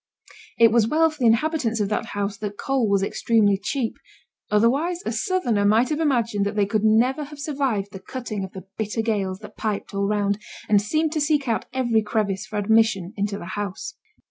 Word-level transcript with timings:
It 0.57 0.71
was 0.71 0.87
well 0.87 1.11
for 1.11 1.19
the 1.19 1.27
inhabitants 1.27 1.79
of 1.79 1.89
that 1.89 2.07
house 2.17 2.35
that 2.37 2.57
coal 2.57 2.89
was 2.89 3.03
extremely 3.03 3.55
cheap; 3.55 3.97
otherwise 4.49 5.03
a 5.05 5.11
southerner 5.11 5.63
might 5.63 5.89
have 5.89 5.99
imagined 5.99 6.43
that 6.47 6.55
they 6.55 6.65
could 6.65 6.83
never 6.83 7.25
have 7.25 7.37
survived 7.37 7.89
the 7.91 7.99
cutting 7.99 8.43
of 8.43 8.53
the 8.53 8.65
bitter 8.79 9.03
gales 9.03 9.37
that 9.41 9.57
piped 9.57 9.93
all 9.93 10.07
round, 10.07 10.39
and 10.67 10.81
seemed 10.81 11.11
to 11.11 11.21
seek 11.21 11.47
out 11.47 11.65
every 11.71 12.01
crevice 12.01 12.47
for 12.47 12.57
admission 12.57 13.13
into 13.15 13.37
the 13.37 13.45
house. 13.45 13.93